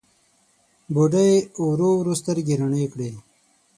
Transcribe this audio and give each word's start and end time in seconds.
بوډۍ 0.93 1.31
ورو 1.67 1.89
ورو 1.99 2.13
سترګې 2.21 2.55
رڼې 2.61 2.85
کړې. 2.93 3.11